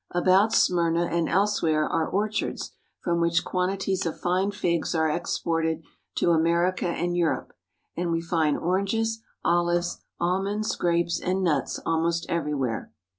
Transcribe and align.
About 0.09 0.51
Smyrna 0.51 1.05
and 1.05 1.29
elsewhere 1.29 1.85
are 1.87 2.07
orchards 2.07 2.71
from 3.01 3.21
which 3.21 3.45
quantities 3.45 4.03
of 4.03 4.19
fine 4.19 4.49
figs 4.49 4.95
are 4.95 5.07
exported 5.07 5.83
to 6.15 6.31
America 6.31 6.87
and 6.87 7.15
Europe, 7.15 7.53
and 7.95 8.11
we 8.11 8.19
find 8.19 8.57
oranges, 8.57 9.21
olives, 9.45 9.99
al 10.19 10.41
monds, 10.41 10.75
grapes, 10.75 11.19
and 11.21 11.43
nuts 11.43 11.79
almost 11.85 12.25
everywhere. 12.29 12.91